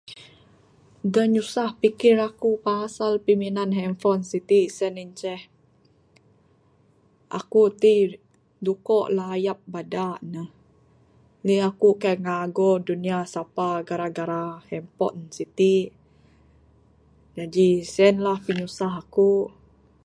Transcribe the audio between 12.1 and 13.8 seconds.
ngago dunia sapa